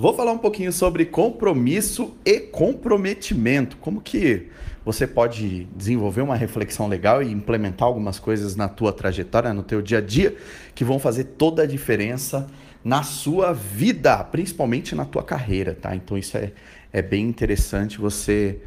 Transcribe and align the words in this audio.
Vou 0.00 0.14
falar 0.14 0.32
um 0.32 0.38
pouquinho 0.38 0.72
sobre 0.72 1.04
compromisso 1.04 2.16
e 2.24 2.40
comprometimento. 2.40 3.76
Como 3.76 4.00
que 4.00 4.48
você 4.82 5.06
pode 5.06 5.68
desenvolver 5.76 6.22
uma 6.22 6.34
reflexão 6.34 6.88
legal 6.88 7.22
e 7.22 7.30
implementar 7.30 7.86
algumas 7.86 8.18
coisas 8.18 8.56
na 8.56 8.66
tua 8.66 8.94
trajetória, 8.94 9.52
no 9.52 9.62
teu 9.62 9.82
dia 9.82 9.98
a 9.98 10.00
dia, 10.00 10.34
que 10.74 10.84
vão 10.84 10.98
fazer 10.98 11.24
toda 11.24 11.64
a 11.64 11.66
diferença 11.66 12.46
na 12.82 13.02
sua 13.02 13.52
vida, 13.52 14.24
principalmente 14.24 14.94
na 14.94 15.04
tua 15.04 15.22
carreira, 15.22 15.76
tá? 15.78 15.94
Então 15.94 16.16
isso 16.16 16.34
é, 16.34 16.52
é 16.90 17.02
bem 17.02 17.26
interessante 17.26 17.98
você 17.98 18.58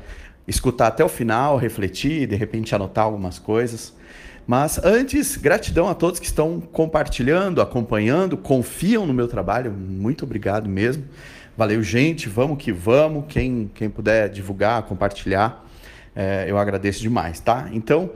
escutar 0.48 0.86
até 0.86 1.04
o 1.04 1.10
final, 1.10 1.58
refletir, 1.58 2.28
de 2.28 2.36
repente 2.36 2.76
anotar 2.76 3.06
algumas 3.06 3.40
coisas. 3.40 3.92
Mas 4.46 4.78
antes, 4.84 5.38
gratidão 5.38 5.88
a 5.88 5.96
todos 5.96 6.20
que 6.20 6.26
estão 6.26 6.60
compartilhando, 6.60 7.62
acompanhando, 7.62 8.36
confiam 8.36 9.06
no 9.06 9.14
meu 9.14 9.28
trabalho. 9.28 9.72
Muito 9.72 10.26
obrigado 10.26 10.68
mesmo. 10.68 11.06
Valeu, 11.56 11.82
gente. 11.82 12.28
Vamos 12.28 12.58
que 12.58 12.72
vamos. 12.72 13.26
Quem, 13.30 13.72
quem 13.74 13.90
puder 13.90 14.30
divulgar, 14.30 14.84
compartilhar, 14.84 15.66
é, 16.16 16.46
eu 16.48 16.58
agradeço 16.58 17.00
demais, 17.02 17.40
tá? 17.40 17.70
Então, 17.72 18.12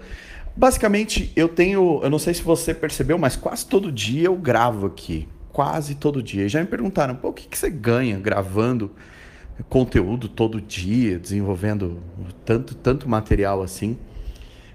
basicamente, 0.55 1.31
eu 1.35 1.47
tenho. 1.47 2.01
Eu 2.03 2.09
não 2.09 2.19
sei 2.19 2.33
se 2.33 2.41
você 2.41 2.73
percebeu, 2.73 3.17
mas 3.17 3.37
quase 3.37 3.65
todo 3.65 3.89
dia 3.89 4.25
eu 4.25 4.35
gravo 4.35 4.85
aqui. 4.87 5.27
Quase 5.53 5.95
todo 5.95 6.21
dia. 6.21 6.45
E 6.45 6.49
já 6.49 6.59
me 6.59 6.67
perguntaram, 6.67 7.15
pô, 7.15 7.29
o 7.29 7.33
que, 7.33 7.47
que 7.47 7.57
você 7.57 7.69
ganha 7.69 8.19
gravando 8.19 8.91
conteúdo 9.69 10.27
todo 10.27 10.59
dia, 10.59 11.17
desenvolvendo 11.17 11.99
tanto, 12.45 12.75
tanto 12.75 13.07
material 13.07 13.63
assim? 13.63 13.97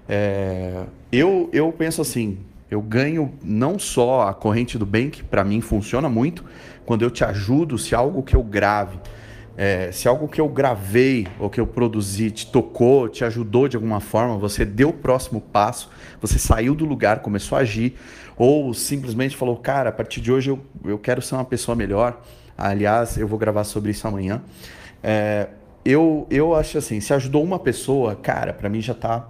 É, 0.07 0.83
eu, 1.11 1.49
eu 1.53 1.71
penso 1.71 2.01
assim, 2.01 2.39
eu 2.69 2.81
ganho 2.81 3.33
não 3.43 3.77
só 3.77 4.27
a 4.27 4.33
corrente 4.33 4.77
do 4.77 4.85
bem, 4.85 5.09
que 5.09 5.23
para 5.23 5.43
mim 5.43 5.61
funciona 5.61 6.09
muito, 6.09 6.43
quando 6.85 7.03
eu 7.03 7.11
te 7.11 7.23
ajudo, 7.23 7.77
se 7.77 7.95
algo 7.95 8.23
que 8.23 8.35
eu 8.35 8.43
grave, 8.43 8.97
é, 9.55 9.91
se 9.91 10.07
algo 10.07 10.27
que 10.27 10.41
eu 10.41 10.47
gravei 10.49 11.27
ou 11.39 11.49
que 11.49 11.59
eu 11.59 11.67
produzi 11.67 12.31
te 12.31 12.47
tocou, 12.47 13.07
te 13.07 13.23
ajudou 13.23 13.67
de 13.67 13.75
alguma 13.75 13.99
forma, 13.99 14.37
você 14.37 14.65
deu 14.65 14.89
o 14.89 14.93
próximo 14.93 15.39
passo, 15.39 15.89
você 16.19 16.39
saiu 16.39 16.73
do 16.73 16.85
lugar, 16.85 17.19
começou 17.19 17.57
a 17.57 17.61
agir, 17.61 17.95
ou 18.35 18.73
simplesmente 18.73 19.37
falou, 19.37 19.55
cara, 19.57 19.89
a 19.89 19.93
partir 19.93 20.19
de 20.19 20.31
hoje 20.31 20.49
eu, 20.49 20.59
eu 20.83 20.97
quero 20.97 21.21
ser 21.21 21.35
uma 21.35 21.45
pessoa 21.45 21.75
melhor. 21.75 22.19
Aliás, 22.57 23.17
eu 23.17 23.27
vou 23.27 23.37
gravar 23.37 23.63
sobre 23.63 23.91
isso 23.91 24.07
amanhã. 24.07 24.41
É, 25.03 25.47
eu, 25.85 26.27
eu 26.31 26.55
acho 26.55 26.77
assim, 26.77 26.99
se 26.99 27.13
ajudou 27.13 27.43
uma 27.43 27.59
pessoa, 27.59 28.15
cara, 28.15 28.53
para 28.53 28.69
mim 28.69 28.81
já 28.81 28.93
tá 28.93 29.27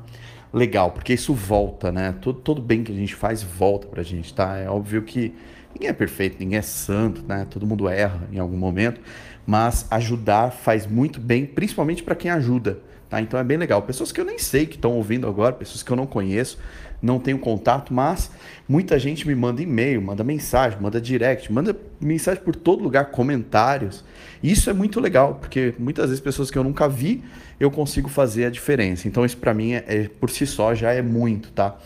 legal, 0.53 0.91
porque 0.91 1.13
isso 1.13 1.33
volta, 1.33 1.91
né? 1.91 2.13
Todo, 2.21 2.39
todo 2.39 2.61
bem 2.61 2.83
que 2.83 2.91
a 2.91 2.95
gente 2.95 3.15
faz 3.15 3.41
volta 3.41 3.87
pra 3.87 4.03
gente, 4.03 4.33
tá? 4.33 4.57
É 4.57 4.69
óbvio 4.69 5.01
que 5.01 5.33
ninguém 5.73 5.89
é 5.89 5.93
perfeito, 5.93 6.37
ninguém 6.39 6.59
é 6.59 6.61
santo, 6.61 7.23
né? 7.27 7.45
Todo 7.49 7.65
mundo 7.65 7.89
erra 7.89 8.27
em 8.31 8.37
algum 8.37 8.57
momento, 8.57 9.01
mas 9.45 9.85
ajudar 9.91 10.51
faz 10.51 10.87
muito 10.87 11.19
bem, 11.19 11.45
principalmente 11.45 12.03
para 12.03 12.15
quem 12.15 12.31
ajuda, 12.31 12.79
tá? 13.09 13.21
Então 13.21 13.39
é 13.39 13.43
bem 13.43 13.57
legal. 13.57 13.81
Pessoas 13.81 14.11
que 14.11 14.19
eu 14.19 14.25
nem 14.25 14.39
sei 14.39 14.65
que 14.65 14.75
estão 14.75 14.91
ouvindo 14.93 15.27
agora, 15.27 15.53
pessoas 15.53 15.83
que 15.83 15.91
eu 15.91 15.97
não 15.97 16.05
conheço, 16.05 16.57
não 17.01 17.19
tenho 17.19 17.37
contato, 17.37 17.93
mas 17.93 18.31
muita 18.67 18.97
gente 18.97 19.27
me 19.27 19.35
manda 19.35 19.61
e-mail, 19.61 20.01
manda 20.01 20.23
mensagem, 20.23 20.79
manda 20.79 21.01
direct, 21.01 21.51
manda 21.51 21.75
mensagem 21.99 22.41
por 22.41 22.55
todo 22.55 22.81
lugar, 22.81 23.11
comentários. 23.11 24.05
Isso 24.41 24.69
é 24.69 24.73
muito 24.73 25.01
legal, 25.01 25.35
porque 25.35 25.73
muitas 25.77 26.05
vezes 26.05 26.21
pessoas 26.21 26.49
que 26.49 26.57
eu 26.57 26.63
nunca 26.63 26.87
vi, 26.87 27.21
eu 27.59 27.69
consigo 27.69 28.07
fazer 28.07 28.45
a 28.45 28.49
diferença. 28.49 29.07
Então 29.07 29.25
isso 29.25 29.35
para 29.35 29.53
mim 29.53 29.73
é, 29.73 29.83
é, 29.85 30.07
por 30.07 30.29
si 30.29 30.47
só 30.47 30.73
já 30.73 30.93
é 30.93 31.01
muito, 31.01 31.51
tá? 31.51 31.77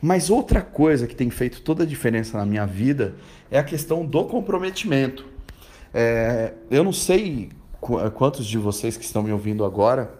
Mas 0.00 0.30
outra 0.30 0.62
coisa 0.62 1.06
que 1.06 1.14
tem 1.14 1.30
feito 1.30 1.60
toda 1.60 1.84
a 1.84 1.86
diferença 1.86 2.36
na 2.36 2.44
minha 2.44 2.66
vida 2.66 3.14
é 3.50 3.58
a 3.58 3.62
questão 3.62 4.04
do 4.04 4.24
comprometimento. 4.24 5.31
É, 5.94 6.54
eu 6.70 6.82
não 6.82 6.92
sei 6.92 7.50
quantos 8.14 8.46
de 8.46 8.58
vocês 8.58 8.96
que 8.96 9.04
estão 9.04 9.22
me 9.22 9.32
ouvindo 9.32 9.64
agora 9.64 10.14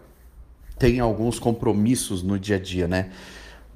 têm 0.78 1.00
alguns 1.00 1.38
compromissos 1.38 2.22
no 2.22 2.38
dia 2.38 2.56
a 2.56 2.58
dia, 2.58 2.88
né? 2.88 3.10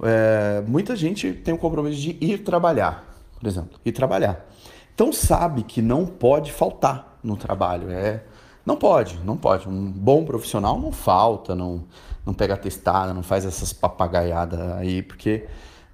É, 0.03 0.61
muita 0.67 0.95
gente 0.95 1.31
tem 1.33 1.53
o 1.53 1.57
compromisso 1.57 1.99
de 1.99 2.17
ir 2.21 2.39
trabalhar, 2.39 3.05
por 3.39 3.47
exemplo, 3.47 3.79
ir 3.85 3.91
trabalhar. 3.91 4.45
Então 4.93 5.13
sabe 5.13 5.63
que 5.63 5.81
não 5.81 6.05
pode 6.05 6.51
faltar 6.51 7.17
no 7.23 7.37
trabalho. 7.37 7.89
É, 7.89 8.23
não 8.65 8.75
pode, 8.75 9.17
não 9.23 9.37
pode. 9.37 9.67
Um 9.67 9.91
bom 9.91 10.25
profissional 10.25 10.79
não 10.79 10.91
falta, 10.91 11.55
não, 11.55 11.85
não 12.25 12.33
pega 12.33 12.57
testada, 12.57 13.13
não 13.13 13.23
faz 13.23 13.45
essas 13.45 13.71
papagaiadas 13.71 14.59
aí, 14.73 15.01
porque 15.01 15.45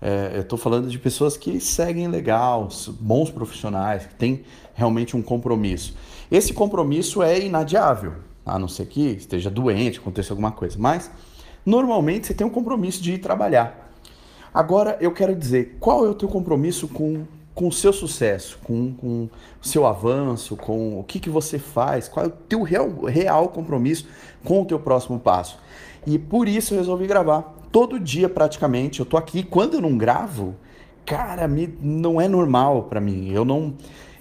é, 0.05 0.31
eu 0.35 0.41
estou 0.41 0.59
falando 0.59 0.89
de 0.89 0.99
pessoas 0.99 1.37
que 1.37 1.61
seguem 1.61 2.09
legal, 2.09 2.67
bons 2.99 3.31
profissionais, 3.31 4.05
que 4.05 4.13
têm 4.15 4.43
realmente 4.73 5.15
um 5.15 5.21
compromisso. 5.21 5.95
Esse 6.29 6.53
compromisso 6.53 7.23
é 7.23 7.39
inadiável, 7.39 8.15
a 8.45 8.59
não 8.59 8.67
ser 8.67 8.87
que 8.87 9.01
esteja 9.11 9.49
doente, 9.49 9.99
aconteça 9.99 10.33
alguma 10.33 10.51
coisa. 10.51 10.75
Mas 10.77 11.09
normalmente 11.65 12.27
você 12.27 12.33
tem 12.33 12.45
um 12.45 12.49
compromisso 12.49 13.01
de 13.01 13.13
ir 13.13 13.19
trabalhar. 13.19 13.93
Agora 14.53 14.97
eu 14.99 15.13
quero 15.13 15.33
dizer, 15.33 15.77
qual 15.79 16.05
é 16.05 16.09
o 16.09 16.13
teu 16.13 16.27
compromisso 16.27 16.89
com 16.89 17.25
com 17.55 17.67
o 17.67 17.71
seu 17.71 17.93
sucesso, 17.93 18.57
com, 18.63 18.93
com 18.95 19.23
o 19.25 19.29
seu 19.61 19.85
avanço, 19.85 20.55
com 20.55 20.99
o 20.99 21.03
que, 21.03 21.19
que 21.19 21.29
você 21.29 21.59
faz, 21.59 22.07
qual 22.07 22.25
é 22.25 22.27
o 22.27 22.31
teu 22.31 22.63
real, 22.63 22.89
real 23.03 23.49
compromisso 23.49 24.07
com 24.43 24.63
o 24.63 24.65
teu 24.65 24.79
próximo 24.79 25.19
passo. 25.19 25.59
E 26.05 26.17
por 26.17 26.47
isso 26.47 26.73
eu 26.73 26.79
resolvi 26.79 27.05
gravar. 27.05 27.62
Todo 27.73 27.99
dia 27.99 28.29
praticamente 28.29 28.99
eu 28.99 29.05
tô 29.05 29.17
aqui. 29.17 29.41
Quando 29.41 29.73
eu 29.73 29.81
não 29.81 29.97
gravo, 29.97 30.55
cara, 31.03 31.47
me, 31.47 31.75
não 31.81 32.21
é 32.21 32.27
normal 32.27 32.83
para 32.83 33.01
mim. 33.01 33.31
Eu 33.31 33.43
não 33.43 33.73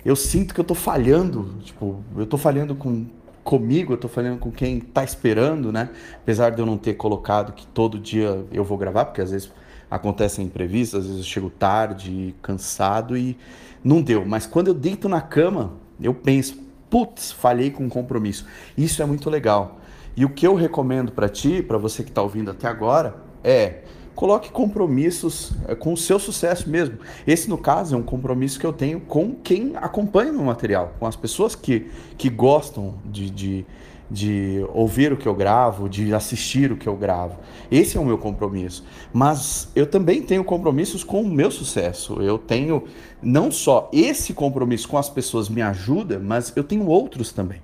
eu 0.05 0.17
sinto 0.17 0.55
que 0.55 0.59
eu 0.59 0.65
tô 0.65 0.75
falhando, 0.75 1.55
tipo, 1.63 2.03
eu 2.17 2.27
tô 2.27 2.39
falhando 2.39 2.75
com 2.75 3.07
comigo, 3.45 3.93
eu 3.93 3.99
tô 3.99 4.09
falando 4.09 4.39
com 4.39 4.51
quem 4.51 4.81
tá 4.81 5.05
esperando, 5.05 5.71
né? 5.71 5.91
Apesar 6.15 6.51
de 6.51 6.61
eu 6.61 6.67
não 6.67 6.79
ter 6.79 6.95
colocado 6.95 7.53
que 7.53 7.67
todo 7.67 7.99
dia 7.99 8.43
eu 8.51 8.65
vou 8.65 8.79
gravar, 8.79 9.05
porque 9.05 9.21
às 9.21 9.33
vezes 9.33 9.53
acontecem 9.91 10.47
imprevistos, 10.47 11.01
às 11.01 11.07
vezes 11.07 11.21
eu 11.21 11.27
chego 11.27 11.51
tarde, 11.51 12.35
cansado 12.41 13.19
e 13.19 13.37
não 13.85 14.01
deu. 14.01 14.25
Mas 14.25 14.47
quando 14.47 14.69
eu 14.69 14.75
deito 14.75 15.11
na 15.11 15.21
cama, 15.21 15.75
eu 16.01 16.15
penso, 16.15 16.57
putz, 16.89 17.31
falhei 17.31 17.71
com 17.71 17.85
um 17.85 17.89
compromisso. 17.91 18.47
Isso 18.79 19.03
é 19.03 19.05
muito 19.05 19.29
legal. 19.29 19.79
E 20.17 20.25
o 20.25 20.31
que 20.31 20.47
eu 20.47 20.55
recomendo 20.55 21.13
para 21.13 21.29
ti, 21.29 21.63
para 21.63 21.77
você 21.77 22.03
que 22.03 22.09
está 22.09 22.23
ouvindo 22.23 22.51
até 22.51 22.67
agora, 22.67 23.31
é 23.43 23.81
coloque 24.15 24.51
compromissos 24.51 25.53
é, 25.67 25.75
com 25.75 25.93
o 25.93 25.97
seu 25.97 26.19
sucesso 26.19 26.69
mesmo. 26.69 26.99
Esse, 27.27 27.49
no 27.49 27.59
caso, 27.59 27.95
é 27.95 27.99
um 27.99 28.03
compromisso 28.03 28.61
que 28.61 28.67
eu 28.67 28.73
tenho 28.73 29.01
com 29.01 29.35
quem 29.35 29.73
acompanha 29.77 30.31
o 30.31 30.35
meu 30.35 30.45
material, 30.45 30.95
com 30.99 31.07
as 31.07 31.17
pessoas 31.17 31.55
que, 31.55 31.91
que 32.17 32.29
gostam 32.29 32.95
de, 33.05 33.31
de 33.31 33.67
de 34.13 34.63
ouvir 34.75 35.11
o 35.11 35.17
que 35.17 35.27
eu 35.27 35.35
gravo, 35.35 35.89
de 35.89 36.13
assistir 36.13 36.71
o 36.71 36.77
que 36.77 36.87
eu 36.87 36.95
gravo. 36.95 37.39
Esse 37.71 37.97
é 37.97 38.01
o 38.01 38.05
meu 38.05 38.19
compromisso. 38.19 38.85
Mas 39.11 39.71
eu 39.75 39.87
também 39.87 40.21
tenho 40.21 40.45
compromissos 40.45 41.03
com 41.03 41.23
o 41.23 41.27
meu 41.27 41.51
sucesso. 41.51 42.21
Eu 42.21 42.37
tenho 42.37 42.85
não 43.23 43.51
só 43.51 43.89
esse 43.91 44.35
compromisso 44.35 44.87
com 44.87 44.99
as 44.99 45.09
pessoas 45.09 45.49
me 45.49 45.63
ajuda, 45.63 46.19
mas 46.19 46.53
eu 46.55 46.63
tenho 46.63 46.87
outros 46.87 47.33
também. 47.33 47.63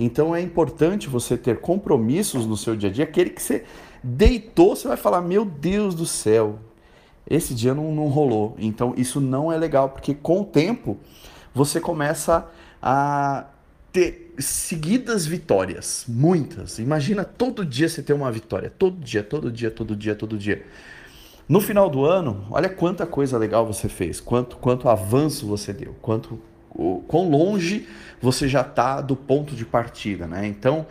Então 0.00 0.34
é 0.34 0.40
importante 0.40 1.10
você 1.10 1.36
ter 1.36 1.60
compromissos 1.60 2.46
no 2.46 2.56
seu 2.56 2.74
dia 2.74 2.88
a 2.88 2.92
dia. 2.92 3.04
Aquele 3.04 3.28
que 3.28 3.42
você 3.42 3.64
deitou, 4.02 4.74
você 4.74 4.88
vai 4.88 4.96
falar: 4.96 5.20
Meu 5.20 5.44
Deus 5.44 5.94
do 5.94 6.06
céu, 6.06 6.58
esse 7.28 7.52
dia 7.54 7.74
não, 7.74 7.94
não 7.94 8.08
rolou. 8.08 8.56
Então 8.58 8.94
isso 8.96 9.20
não 9.20 9.52
é 9.52 9.58
legal, 9.58 9.90
porque 9.90 10.14
com 10.14 10.40
o 10.40 10.44
tempo 10.44 10.96
você 11.54 11.78
começa 11.78 12.48
a 12.82 13.44
ter 13.92 14.34
seguidas 14.38 15.26
vitórias, 15.26 16.06
muitas. 16.08 16.78
Imagina 16.78 17.22
todo 17.22 17.62
dia 17.62 17.86
você 17.86 18.02
ter 18.02 18.14
uma 18.14 18.32
vitória, 18.32 18.70
todo 18.70 18.96
dia, 19.04 19.22
todo 19.22 19.52
dia, 19.52 19.70
todo 19.70 19.94
dia, 19.94 20.14
todo 20.14 20.38
dia. 20.38 20.64
No 21.46 21.60
final 21.60 21.90
do 21.90 22.06
ano, 22.06 22.46
olha 22.50 22.70
quanta 22.70 23.04
coisa 23.04 23.36
legal 23.36 23.66
você 23.66 23.86
fez, 23.86 24.18
quanto 24.18 24.56
quanto 24.56 24.88
avanço 24.88 25.46
você 25.46 25.74
deu, 25.74 25.94
quanto 26.00 26.38
quão 27.08 27.28
longe 27.28 27.86
você 28.20 28.48
já 28.48 28.60
está 28.60 29.00
do 29.00 29.16
ponto 29.16 29.54
de 29.54 29.64
partida, 29.64 30.26
né? 30.26 30.46
Então 30.46 30.86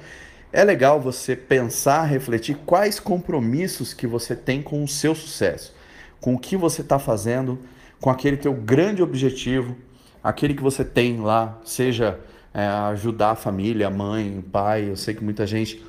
é 0.52 0.64
legal 0.64 1.00
você 1.00 1.36
pensar, 1.36 2.04
refletir 2.06 2.58
quais 2.66 3.00
compromissos 3.00 3.94
que 3.94 4.08
você 4.08 4.36
tem 4.36 4.62
com 4.62 4.84
o 4.84 4.88
seu 4.88 5.14
sucesso, 5.14 5.76
com 6.20 6.34
o 6.34 6.40
que 6.40 6.58
você 6.58 6.82
está 6.82 6.98
fazendo, 6.98 7.60
com 8.02 8.10
aquele 8.10 8.38
teu 8.38 8.54
grande 8.54 9.04
objetivo, 9.04 9.76
aquele 10.24 10.54
que 10.54 10.64
você 10.64 10.84
tem 10.84 11.20
lá, 11.20 11.60
seja 11.64 12.20
é, 12.54 12.66
ajudar 12.66 13.32
a 13.32 13.36
família, 13.36 13.88
a 13.88 13.92
mãe, 13.92 14.40
o 14.40 14.42
pai. 14.42 14.90
Eu 14.90 14.96
sei 14.96 15.14
que 15.14 15.24
muita 15.24 15.46
gente 15.46 15.84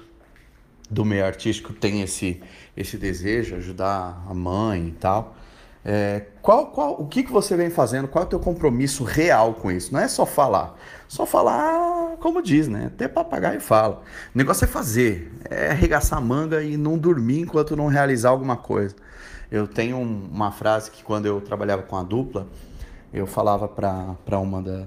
do 0.91 1.05
meio 1.05 1.25
artístico 1.25 1.73
tem 1.73 2.03
esse, 2.03 2.43
esse 2.77 2.97
desejo, 2.97 3.57
ajudar 3.57 4.25
a 4.29 4.35
mãe 4.35 4.89
e 4.89 4.93
tal. 4.93 5.37
É, 5.85 6.27
qual, 6.43 6.67
qual, 6.67 7.01
o 7.01 7.07
que, 7.07 7.23
que 7.23 7.33
você 7.33 7.57
vem 7.57 7.71
fazendo? 7.71 8.07
Qual 8.07 8.23
é 8.23 8.27
o 8.27 8.29
teu 8.29 8.39
compromisso 8.39 9.03
real 9.03 9.55
com 9.55 9.71
isso? 9.71 9.93
Não 9.93 10.01
é 10.01 10.09
só 10.09 10.27
falar. 10.27 10.77
Só 11.09 11.25
falar, 11.25 12.17
como 12.19 12.43
diz, 12.43 12.69
né? 12.69 12.87
Até 12.87 13.09
papagaio 13.09 13.61
fala. 13.61 14.03
O 14.35 14.39
negócio 14.39 14.65
é 14.65 14.69
fazer, 14.69 15.33
é 15.49 15.71
arregaçar 15.71 16.19
a 16.19 16.21
manga 16.21 16.63
e 16.63 16.77
não 16.77 16.99
dormir 16.99 17.41
enquanto 17.41 17.75
não 17.75 17.87
realizar 17.87 18.31
alguma 18.31 18.57
coisa. 18.57 18.95
Eu 19.51 19.67
tenho 19.67 19.99
uma 19.99 20.53
frase 20.53 20.91
que 20.91 21.03
quando 21.03 21.27
eu 21.27 21.41
trabalhava 21.41 21.83
com 21.83 21.97
a 21.97 22.03
dupla, 22.03 22.47
eu 23.13 23.27
falava 23.27 23.67
para 23.67 24.39
uma 24.39 24.63
da, 24.63 24.87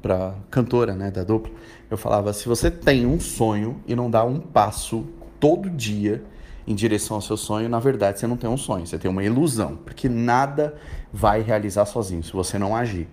para 0.00 0.34
cantora, 0.50 0.94
né, 0.94 1.10
da 1.10 1.24
dupla. 1.24 1.52
Eu 1.90 1.96
falava, 1.96 2.32
se 2.32 2.46
você 2.46 2.70
tem 2.70 3.06
um 3.06 3.18
sonho 3.18 3.80
e 3.86 3.96
não 3.96 4.10
dá 4.10 4.24
um 4.24 4.38
passo 4.38 5.06
todo 5.40 5.68
dia 5.68 6.22
em 6.66 6.74
direção 6.74 7.16
ao 7.16 7.20
seu 7.20 7.36
sonho, 7.36 7.68
na 7.68 7.78
verdade 7.78 8.18
você 8.18 8.26
não 8.26 8.36
tem 8.36 8.48
um 8.48 8.56
sonho, 8.56 8.86
você 8.86 8.98
tem 8.98 9.10
uma 9.10 9.22
ilusão, 9.22 9.76
porque 9.76 10.08
nada 10.08 10.74
vai 11.12 11.40
realizar 11.40 11.84
sozinho 11.86 12.22
se 12.22 12.32
você 12.32 12.58
não 12.58 12.74
agir. 12.74 13.08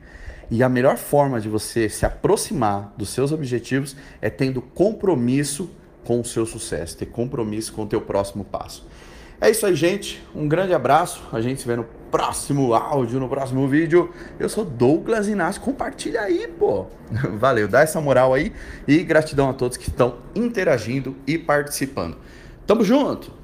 E 0.49 0.61
a 0.63 0.69
melhor 0.69 0.97
forma 0.97 1.39
de 1.39 1.47
você 1.47 1.87
se 1.87 2.05
aproximar 2.05 2.93
dos 2.97 3.09
seus 3.09 3.31
objetivos 3.31 3.95
é 4.21 4.29
tendo 4.29 4.61
compromisso 4.61 5.69
com 6.03 6.19
o 6.19 6.25
seu 6.25 6.45
sucesso, 6.45 6.97
ter 6.97 7.05
compromisso 7.05 7.71
com 7.71 7.83
o 7.83 7.87
teu 7.87 8.01
próximo 8.01 8.43
passo. 8.43 8.85
É 9.39 9.49
isso 9.49 9.65
aí, 9.65 9.75
gente. 9.75 10.21
Um 10.35 10.47
grande 10.47 10.71
abraço. 10.71 11.23
A 11.31 11.41
gente 11.41 11.61
se 11.61 11.67
vê 11.67 11.75
no 11.75 11.85
próximo 12.11 12.75
áudio, 12.75 13.19
no 13.19 13.27
próximo 13.27 13.67
vídeo. 13.67 14.13
Eu 14.39 14.47
sou 14.47 14.63
Douglas 14.63 15.27
Inácio. 15.27 15.59
Compartilha 15.61 16.21
aí, 16.21 16.47
pô. 16.47 16.85
Valeu, 17.39 17.67
dá 17.67 17.81
essa 17.81 17.99
moral 17.99 18.35
aí. 18.35 18.53
E 18.87 19.01
gratidão 19.03 19.49
a 19.49 19.53
todos 19.53 19.77
que 19.77 19.89
estão 19.89 20.17
interagindo 20.35 21.15
e 21.25 21.39
participando. 21.39 22.17
Tamo 22.67 22.83
junto! 22.83 23.40